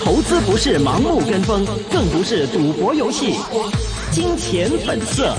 [0.00, 3.36] 投资不是盲目跟风，更不是赌博游戏。
[4.10, 5.32] 金钱本色。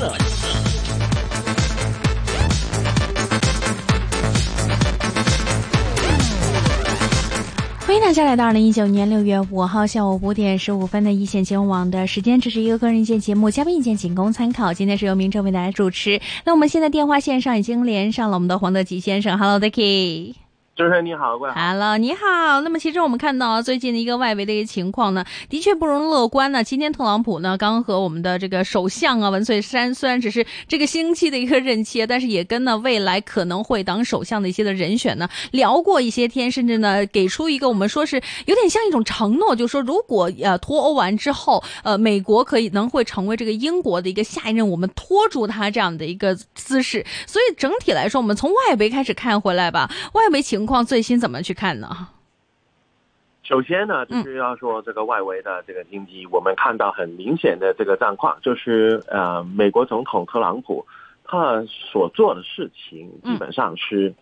[7.82, 14.74] 欢迎大家来到二零一九年六月五号下午五点十五分的一线金融网的时间，这是一个个人意见节目，嘉宾意见仅供参考。
[14.74, 16.22] 今天是由明正为大家主持。
[16.46, 20.36] 那我们现在电话线上已经连上了我们的黄德吉先生，Hello，Dicky。
[20.80, 21.54] 主持人你好，过来。
[21.56, 22.62] Hello，你好。
[22.62, 26.64] 那么其实我们看到最近的一个外围的一个情况呢，的确不容乐观呢。
[26.64, 47.06] 今天特朗普呢刚和我们的这个首相啊文翠珊，虽然只是这个星期的一个任期，但是也跟呢未来可能会当首相的一些的人选呢聊过一些天，甚至呢给出一个我们说是有点像一种承诺，就说如果呃脱欧完之后，呃美国可以能会成为这个英国的一个下一任，我们拖住他这样的一个姿势。
[47.28, 51.90] 所以整体来说，我们从外围开始看回来吧，外围情况最新怎么去看呢？
[53.42, 60.86] 首先呢，就是要说这个外围的这个经济，我们看到很明显的这个战况，就是呃，美国总统特朗普
[61.24, 64.14] 他所做的事情基本上是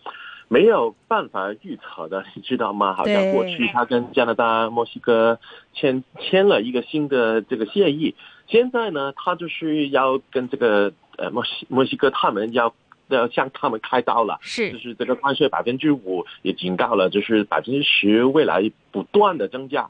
[0.48, 2.94] 没有办法预测的， 你知道吗？
[2.94, 5.38] 好像过去他跟加拿大、墨西哥
[5.74, 8.14] 签签了一个新的这个协议，
[8.46, 12.72] 现在呢，他就是要跟这个呃墨西墨西哥他们要。
[13.16, 19.88] 要向他们开刀了，是，就是这个关税百分之五也警告了，就是百分之十未来不断的增加。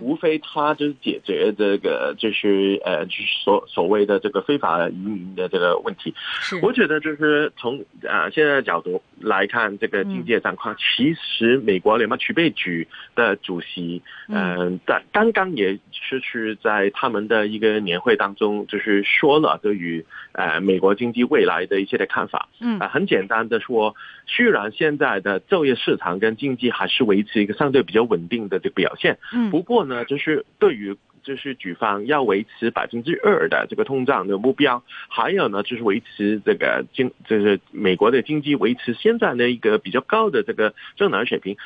[0.00, 6.14] 除非他就是解决这个，就是呃，就是所所谓的这个非法移民的这个问题。
[6.16, 22.48] 是，我觉得就是从啊现在的角度来看，这个经济状况，其实美国联邦储备局的主席，嗯，在刚刚也是是在他们的一个年会当中，就是说了对于呃美国经济未来的一些的看法。
[22.60, 23.94] 嗯，啊，很简单的说，
[24.26, 29.66] 虽然现在的就业市场跟经济还是维持一个相对比较稳定的这个表现，嗯，不。
[29.66, 41.56] 不过呢，就是对于就是举方要维持百分之二的这个通胀的目标，还有呢就是维持这个经就是美国的经济维持现在的一个比较高的这个增长水平，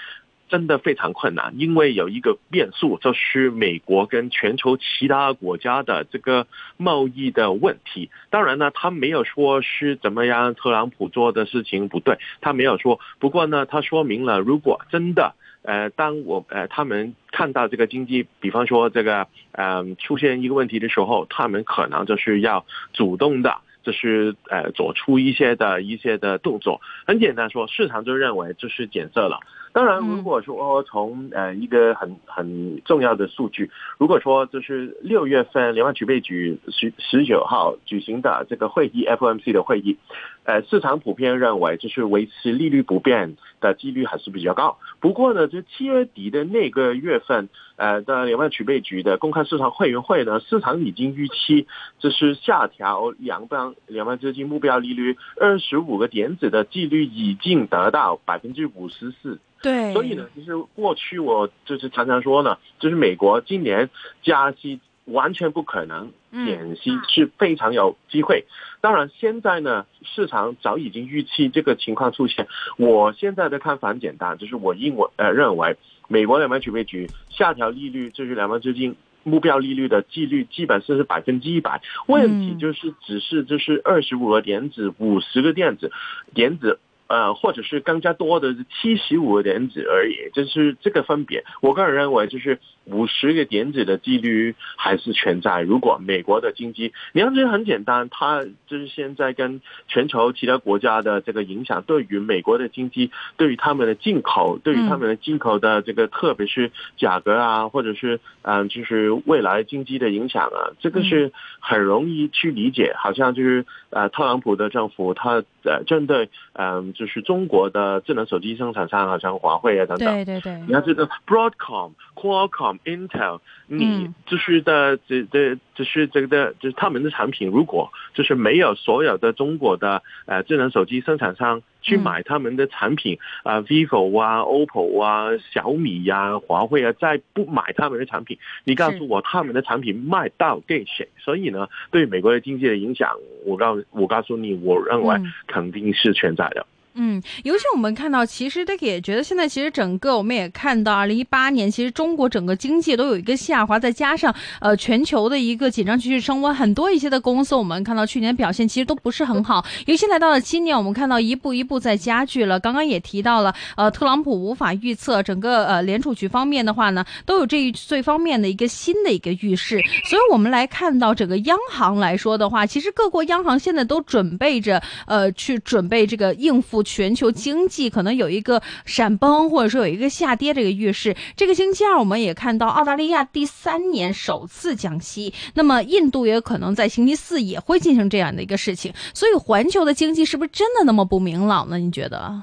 [0.49, 6.47] 真的非常困难，因为有一个变数，就是美国跟全球其他国家的这个
[6.79, 8.09] 贸易的问题。
[8.31, 12.99] 当然呢，他没有说是怎么样，特朗普做的事情不对，他没有说。
[13.19, 15.35] 不过呢，他说明了，如果真的。
[15.63, 26.81] 呃，当我呃他们看到这个经济，比方说这个嗯出现一个问题的时候，他们可能就是要主动的，就是呃做出一些的一些的动作。
[27.07, 29.39] 很简单说，市场就认为这是减色了。
[29.73, 39.97] 当然，如果说从呃一个很很重要的数据，如果说就是六月份联邦储备局十十九号举行的这个会议，FOMC 的会议，
[40.45, 44.79] 呃，市场普遍认为就是维持利率不变的几率还是比较高。
[44.99, 51.67] 不过呢，就七月底的那个月份，呃的联邦储备局的公开市场会员会呢，市场已经预期
[51.99, 59.39] 就是下调两邦两邦资金目标利率二十五个点子的几率已经达到百分之五十四。
[59.63, 63.91] 对，所以呢，其实过去我就是常常说呢，就是美国今年
[64.23, 68.45] 加息完全不可能，减息是非常有机会。
[68.81, 72.47] 当然，现在呢，市场早已经预期这个情况出现。
[72.77, 75.77] 我现在的看法很简单，就是我认为呃认为，
[76.09, 81.83] 美国联邦储备局下调利率，就是两邦资金目标利率的几率基本上是百分之一百。
[82.07, 85.91] 问题就是只是就是二十五个点子，五十个电子
[86.35, 86.79] 点子。
[87.11, 91.45] 呃，或者是更加多的七十五个点子而已，就是这个分别。
[91.61, 95.63] 我个人认为，就是五十个点子的几率还是存在。
[95.63, 112.95] 如果美国的经济，你看这很简单，它就是现在跟全球其他国家的这个影响，对于美国的经济，对于他们的进口，对于他们的进口的这个，特别是价格啊，或者是嗯，就是未来经济的影响啊，这个是很容易去理解。
[112.97, 116.91] 好像就是呃，特朗普的政府，他呃针对嗯。
[116.93, 120.13] 就是中国的智能手机生产商，好像华为啊等等。
[120.13, 120.61] 对对对。
[120.67, 141.09] 你看这个 Broadcom、Qualcomm、Intel，你就是的这这就是这个的，就是他们的产品，如果就是没有所有的中国的呃智能手机生产商去买他们的产品啊，vivo 啊、OPPO 啊、小米呀、华为啊，再不买他们的产品，你告诉我他们的产品卖到给谁？
[141.19, 145.17] 所以呢，对美国的经济的影响，我告我告诉你，我认为
[145.47, 146.61] 肯定是存在的。
[146.61, 159.65] 嗯，嗯尤其我们看到，其实这个也觉得现在其实整个我们也看到，二零一八年其实中国整个经济都有一个下滑，再加上呃全球的一个紧张局势升温，很多一些的公司我们看到去年表现其实都不是很好。
[159.87, 162.59] 尤其来到了今年，我们看到一步一步在加剧了。
[162.59, 169.81] 刚刚也提到了，呃，特朗普无法预测整个呃联储局方面的话呢，都有这一这方面的一个新的一个预示。
[170.09, 176.80] 所以我们来看到整个央行来说的话，其实各国央行现在都准备着呃去准备这个应付。
[176.83, 181.17] 全球经济可能有一个闪崩，或者说有一个下跌这个预示。
[181.37, 188.93] 这个星期二，我们也看到澳大利亚第三年首次降息，那么印度也可能在星期四也会进行这样的一个事情。
[189.15, 191.79] 所以，环球的经济是不是真的那么不明朗呢？
[191.79, 192.43] 你觉得？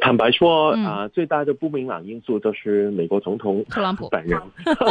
[0.00, 4.40] 坦白说啊，最大的不明朗因素就是美国总统特朗普本人。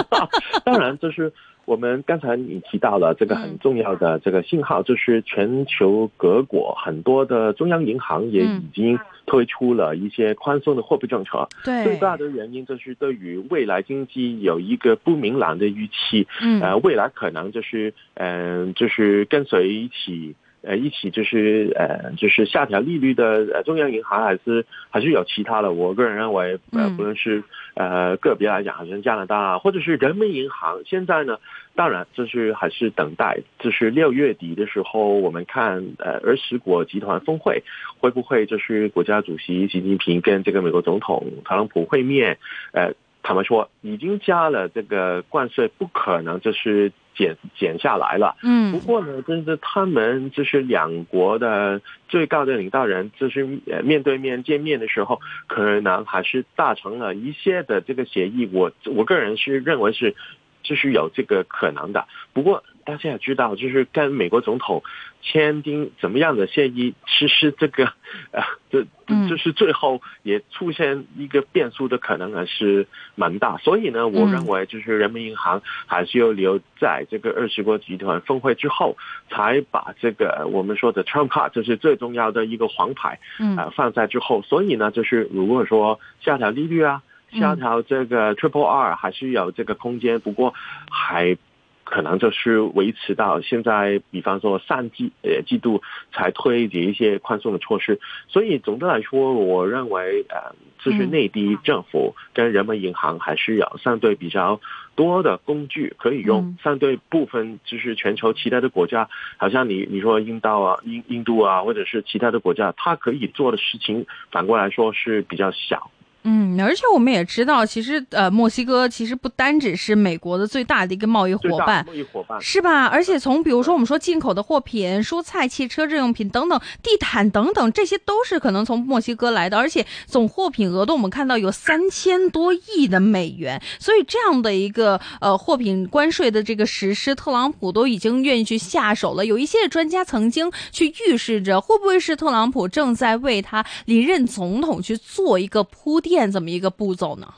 [0.63, 1.31] 当然，就是。
[1.65, 11.47] 我们刚才你提到了这个很重要的这个信号，就是全球各国很多的中央银行也已经推出了一些宽松的货币政策。
[11.63, 16.27] 对，最大的原因就是对于未来经济有一个不明朗的预期。
[16.41, 20.35] 嗯，呃，未来可能就是嗯，就是跟随一起。
[20.65, 25.73] 呃，一起就是呃，就是下调利率的呃，中央银行还是还是有其他的。
[25.73, 27.43] 我个人认为，呃，不论是
[27.75, 31.37] 呃个别来讲，好像加拿大或者是人民银行，现在呢，
[31.75, 37.63] 当然就是还是等待，就是六月底的时候，我们看呃二十国集团峰会
[37.99, 42.37] 会不会就是国家主席习近平跟这个美国总统特朗普会面？
[42.71, 42.93] 呃，
[43.23, 46.91] 坦白说，已经加了这个关税，不可能就是。
[47.15, 51.79] 减减下来了，嗯，不过呢，就是他们就是两国的
[52.09, 53.45] 最高的领导人，就是
[53.83, 58.49] 面对面见面的时候，可能还是达成了一些的这个协议。
[58.51, 60.15] 我我个人是认为是，
[60.63, 62.07] 就是有这个可能的。
[62.33, 64.83] 不过大家也知道，就是跟美国总统。
[65.25, 66.95] 签订怎么样的协议？
[67.07, 67.85] 其实这个，
[68.31, 68.85] 呃，这
[69.29, 72.85] 就是最后也出现一个变数的可能还是
[73.15, 73.55] 蛮大。
[73.59, 78.97] 所以呢，我认为就是人民银行还是要留在这个二十国集团峰会之后，
[79.29, 83.17] 才把这个我们说的 Trump card，就是最重要的一个黄牌，
[83.55, 84.41] 啊，放在之后。
[84.41, 87.01] 所以呢，就是如果说下调利率啊，
[87.31, 90.53] 下调这个 Triple R 还是有这个空间，不过
[90.91, 91.37] 还。
[91.83, 95.81] 可能就是维持到现在，比方说三季呃季度
[96.11, 104.59] 才推这一些宽松的措施，所以总的来说，我认为呃，就是内地政府跟人民银行还是有相对比较
[104.95, 115.91] 多的工具可以用，相对部分就是全球其他的国家，好像你你说印度啊、印印度啊，或者是其他的国家，它可以做的事情，反过来说是比较小。
[116.23, 122.85] 嗯，而且我们也知道，其实呃，墨西哥其实不单只是美国的最大的一个贸易伙伴，贸易伙伴是吧？
[122.85, 139.25] 而且从比如说我们说进口的货品、蔬菜、汽车、日用品等等、地毯等等，这些都是可能从墨西哥来的，而且总货品额度我们看到有三千多亿的美元，所以这样的一个呃货品关税的这个实施，特朗普都已经愿意去下手了。
[139.25, 146.12] 有一些专家曾经去预示着，会不会是特朗普正在为他离任总统去做一个铺垫？
[146.31, 147.33] 这么一个步骤呢？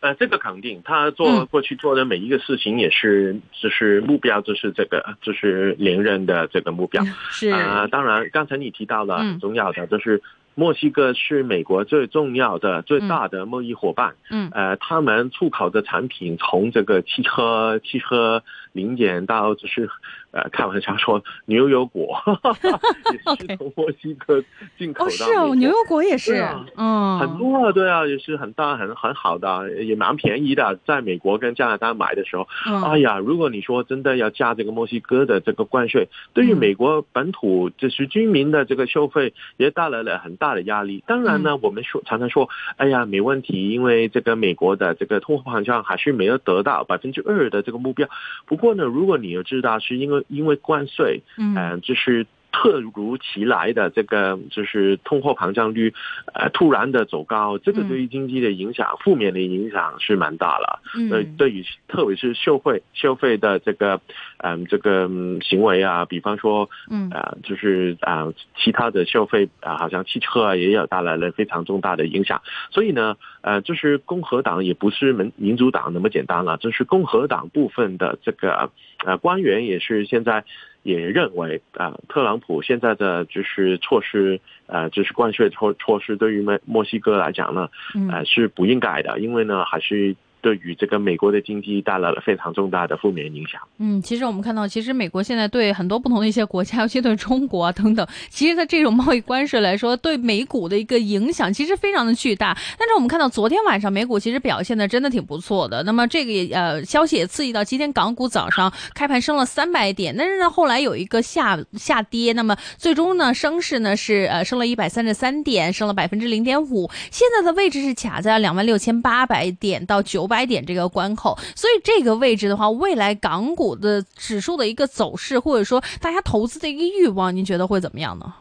[0.00, 7.02] 呃，这个肯定，他做过去做的每一个事情也是，就是目标，就是这个，就是连任的这个目标。
[7.30, 10.22] 是啊，当然，刚才你提到了很重要的，就是
[10.56, 14.16] 墨西哥是美国最重要的、最大的贸易伙伴。
[14.30, 18.42] 嗯，呃，他们出口的产品从这个汽车、汽车
[18.72, 19.88] 零件到就是。
[20.32, 22.20] 呃，开玩笑说牛油果
[23.10, 24.44] 也是从墨西哥
[24.76, 25.10] 进口的。
[25.10, 30.78] 哦，是哦，牛油果也是，嗯，很多啊，对啊，也是很大、很很好的，也蛮便宜的。
[30.84, 32.46] 在美国跟加拿大买的时候，
[32.84, 41.02] 哎呀，如果你说真的要加这个墨西哥的这个关税，对于美国本土就是居民的这个消费也带来了很大的压力。
[41.06, 48.08] 当然呢，我们说常常说，哎呀，没问题，因为这个美国的这个通货膨胀还是没有得到百分之二的这个目标。
[48.46, 52.26] 不过呢，如果你要知道，是因为因为关税，嗯，就是
[52.62, 55.92] 突如其来的这个，就是通货膨胀率，
[56.32, 60.80] 呃，突然的走高，这个对于经济的影响，负面的影响是蛮大了。
[60.96, 64.00] 嗯，对于特别是消费消费的这个，
[64.38, 65.08] 嗯，这个
[65.42, 72.40] 行为啊，比方说，嗯，啊，就是啊，其他的消费啊，好像汽车啊，也有带来了非常重大的影响。
[72.70, 78.70] 所以呢，呃，就是共和党也不是民民主党那么简单了，就是共和党部分的这个。
[79.04, 80.42] 呃，官员也是现在
[80.86, 87.68] 也认为啊，特朗普现在的就是措施，呃，就是关税措措施，对于墨墨西哥来讲呢，
[88.10, 90.16] 呃，是不应该的，因为呢，还是。
[90.46, 93.60] 对于这个美国的经济带来了非常重大的负面影响。
[93.78, 102.56] 嗯，其实我们看到，其实美国现在对很多不同的一些国家，尤其对中国啊等等，其实在这种贸易关税来说，对美股的一个影响其实非常的巨大。
[102.78, 105.82] 但是我们看到昨天晚上美股其实表现的真的挺不错的。
[105.82, 128.34] 那么这个也呃消息也刺激到今天港股早上开盘升了三百点，但是呢后来有一个下下跌，那么最终呢升势呢是呃升了一百三十三点，升了百分之零点五，现在的位置是卡在两万六千八百点到九百点这个关口，所以这个位置的话，未来港股的指数的一个走势，或者说大家投资的一个欲望，您觉得会怎么样呢？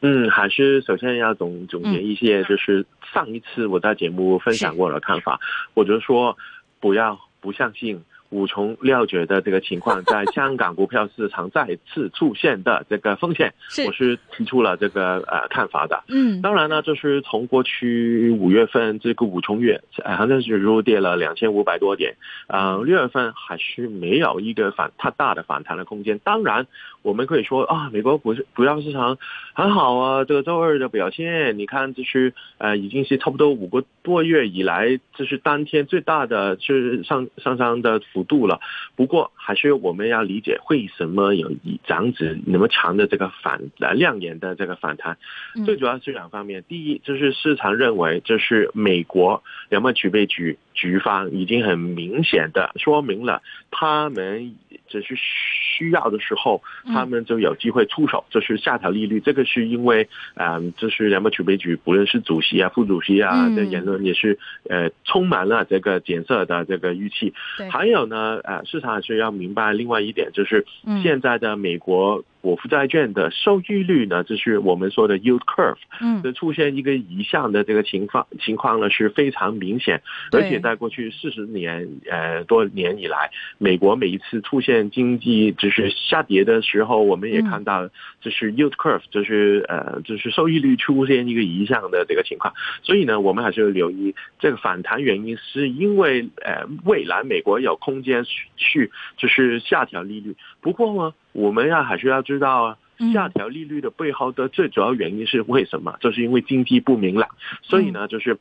[0.00, 5.38] 嗯，还是首先要总总结一些，就是上一次我在节目分享过的看法，
[5.74, 6.36] 我就说
[6.80, 8.02] 不要不相信。
[8.32, 13.52] 无从料绝的这个情况，在香港股票市场再次出现的这个风险，
[13.86, 16.02] 我是提出了这个呃看法的。
[16.08, 22.16] 嗯，当然呢，就是从过去五月份这个五重月，好像是如跌了两千五百多点，
[22.48, 26.18] 呃，六月份还是没有一个反太大的反弹的空间。
[26.24, 26.66] 当然，
[27.02, 29.18] 我们可以说啊，美国股市股票市场
[29.52, 38.22] 很好啊，这个周二的表现，你看就是呃，已经是差不多五个多月以来，这是当天最大的是上上涨的幅。
[38.22, 38.60] 度了，
[38.94, 41.50] 不过还是我们要理解为什么有
[41.84, 45.18] 这样子那么强的这个反呃亮眼的这个反弹，
[45.66, 53.42] 最主要是两方面，第一就是市场认为这是美国两万储备局局方已经很明显的说明了
[53.72, 54.54] 他们。
[54.92, 59.18] 这是需要的时候，他们就有机会出手，就是下调利率。
[59.20, 67.32] 这个是因为，嗯，就是联邦储备局，不论是主席啊、副主席啊的言论，也是呃充满了这个检测的这个预期。
[67.70, 70.66] 还有呢，呃，市场是要明白另外一点，就是
[71.02, 72.22] 现在的美国。
[72.42, 87.88] 国负债券的收益率呢，就是我们说的 yield curve，嗯，的出现一个移向的这个情况情况呢是非常明显，而且在过去四十年呃多年以来，美国每一次出现经济就是下跌的时候，我们也看到
[88.20, 98.24] 就是 yield curve，就是呃就是收益率出现一个移向的这个情况，所以呢，我们还是要留意这个反弹原因，是因为呃未来美国有空间
[98.56, 101.14] 去就是下调利率，不过呢。
[101.34, 102.78] 我们要还是要知道啊，
[103.14, 105.96] 下调利率的背后的最主要原因是为什么？
[105.98, 107.26] 就是因为经济不明朗，
[107.62, 108.36] 所以呢，就是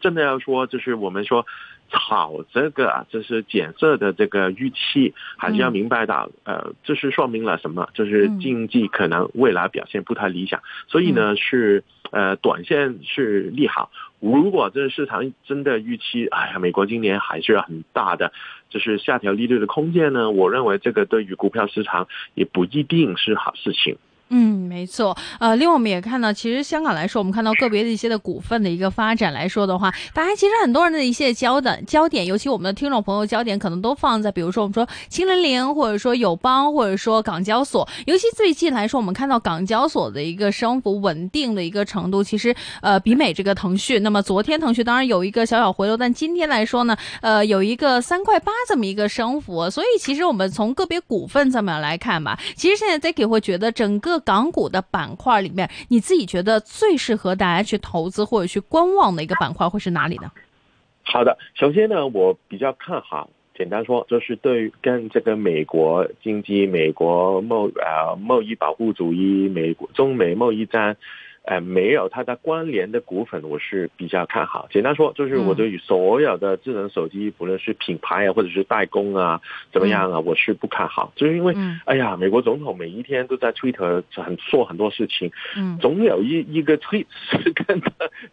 [0.00, 1.44] 真的要说，就是我们说
[1.90, 7.86] 炒这个，就是减色的这个预期，还是要明白到，呃，这是说明了什么？
[7.92, 13.90] 就是经济可能未来表现不太理想，所以呢，是呃，短线是利好。
[14.22, 18.32] 如果这个市场真的预期，哎呀，美国今年还是很大的，
[18.70, 20.30] 就是下调利率的空间呢？
[20.30, 23.96] 我认为这个对于股票市场也不一定是好事情。
[24.34, 25.14] 嗯，没错。
[25.38, 37.86] 呃，另外我们也看到，其实香港来说，我们看到个别的一些的股份的一个发展来说的话，大家其实很多人的一些焦点焦点，尤其我们的听众朋友焦点可能都放在，比如说我们说青零零，或者说友邦，或者说港交所。
[38.06, 44.02] 尤其最近来说，我们看到港交所的一个升幅稳定的一个程度，其实呃比美这个腾讯。
[44.02, 49.68] 那么昨天腾讯当然有一个小小回落，但今天来说呢，呃有一个三块八这么一个升幅。
[49.68, 54.21] 所以其实我们从个别股份这么来看吧，其实现在 Zacky 会觉得整个。
[54.24, 60.30] 港股的板块里面，你自己觉得最适合大家去投资或者去观望的一个板块会是哪里呢？
[61.04, 70.96] 好的，首先呢，我比较看好，简单说就是对跟这个美国经济、美国贸呃贸易保护主义、美国中美贸易战。
[71.44, 74.68] 呃，没有它的关联的股份，我是比较看好。
[74.70, 79.40] 简单说，就是我对于所有的智能手机，不论是品牌啊，或者是代工啊，
[79.72, 81.12] 怎么样啊，我是不看好。
[81.16, 81.52] 就是因为，
[81.84, 87.82] 哎呀，美国总统每一天都在推特很做很多事情，嗯，总有一一个推是 跟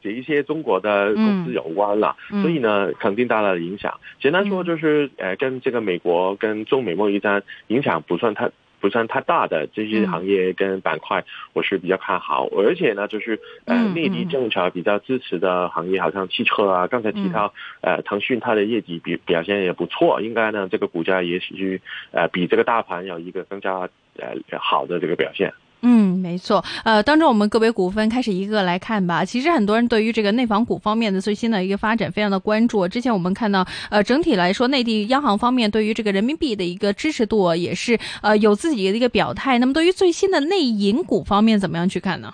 [0.01, 3.99] 这一些中国的公司有关了，所以呢，肯定带来了影响。
[4.19, 8.51] 简单说，就是呃，跟这个美国跟中美贸易战影响不算太。
[8.79, 12.48] 不算太大的这些行业跟板块，我是比较看好。
[12.57, 21.81] 而且呢，就是呃内地政策比较支持的行业，好像汽车啊，刚才提到呃腾讯它的业绩比表现也不错，应该呢这个股价也许
[22.12, 25.53] 呃比这个大盘有一个更加呃好的这个表现。
[25.81, 26.63] 嗯，没错。
[26.83, 29.24] 呃，当中我们个别股份开始一个来看吧。
[29.24, 32.86] 其实很多人对于这个内房股方面的最新的一个发展非常的关注。
[32.88, 39.57] 之前我们看到，呃，整体来说，内地央行方面对于这个人民币的一个支持度也是呃有自己的一个表态。
[39.59, 42.33] 那么对于最新的内银股方面，怎么样去看呢？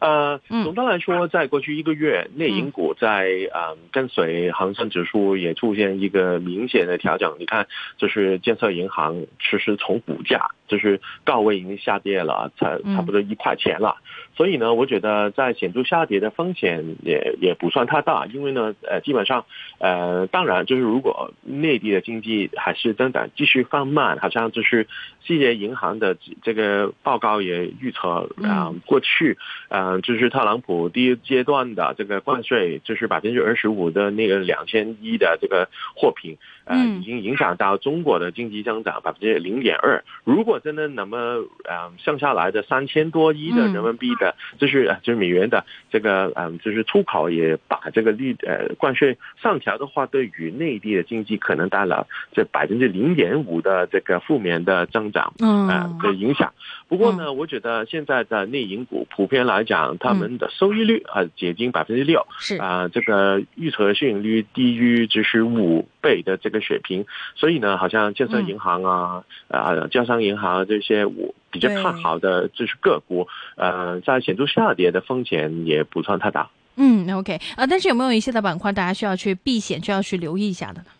[0.00, 7.36] 呃，总的来说，在过去一个月，内银股在嗯跟随恒生指数也出现一个明显的调整。
[7.38, 10.50] 你看，就是建设银行，其实从股价。
[10.68, 13.96] 就是高位已经下跌了，差差不多一块钱了。
[14.38, 19.46] 所以呢，我觉得在显著下跌的风险也也不算太大，因为呢，呃，基本上，
[19.80, 24.86] 呃，当然就是如果内地的经济还是增长继续放慢，好像就是
[25.24, 29.36] 世界银行的这个报告也预测啊，过去，
[29.70, 36.36] 呃，就是特朗普第一阶段的这个关税就是百分之二十五的那个两千亿的这个货品，
[36.68, 40.04] 呃，已经影响到中国的经济增长百分之零点二。
[40.24, 41.16] 如果真的那么，
[41.64, 56.52] 呃，剩下来的三千多亿的人民币的就是就是美元的这个嗯，就是出口也把这个利呃关税上调的话，对于内地的经济可能带来这百分之零点五的这个负面的增长啊的影响。
[56.86, 62.58] 不过呢，我觉得现在的内银股普遍来讲，他们的收益率啊接近百分之六，是。
[62.58, 71.34] 啊，这个预测市盈率低于就是五倍的这个水平，所以呢，好像建设银行啊啊，招商银行这些我。
[71.50, 76.50] 比较看好的就是个股，呃，在显著下跌的风险也不算太大。
[76.76, 80.90] 嗯，OK，啊，但是有没有一些的板块大家需要去避险，需要去留意一下的呢？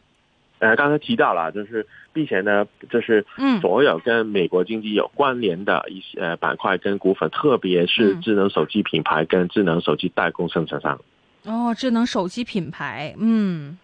[0.61, 3.27] 呃，刚才提到了，就是避险呢，就是
[3.61, 10.99] 所有跟美国经济有关联的一些呃板块跟股份，特别是智能手机品牌跟智能手机代工生产商。
[11.45, 13.77] 哦，智能手机品牌，嗯。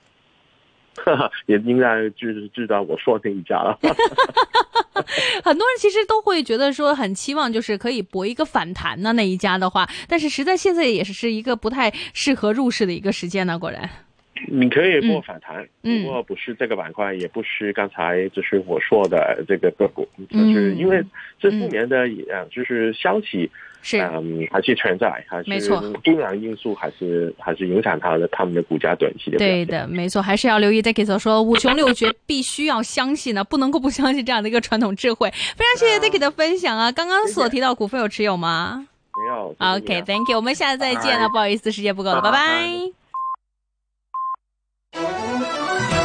[1.46, 3.78] 也应该就是知道我说那一家了。
[5.42, 13.58] 很多人其实都会觉得说很期望就是可以搏一个反弹呢那一家的话，但是实在现在也是是一个不太适合入市的一个时间呢。
[13.58, 13.88] 果然，
[14.48, 21.02] 你可以搏反弹，不过不是这个板块，也不是刚才就是我说的这个个股，就是因为
[21.40, 23.50] 这负面的呃就是消息。
[23.86, 29.36] 是，嗯，还是存在，还是没错，不良因素还是还是影响它的他们的股价短期的。
[29.36, 30.80] 对的，没错，还是要留意。
[30.80, 35.30] Dicky 所说五穷六绝，必须要相信呢，不能够不相信这样的一个传统智慧。
[35.30, 36.90] 非常谢谢 Dicky 的分享啊！
[36.90, 38.88] 刚刚所提到股份有持有吗？
[39.22, 39.54] 没有。
[39.58, 41.28] OK，Thank you，我们下次再见了。
[41.28, 43.03] 不好意思，时间不够了，拜拜。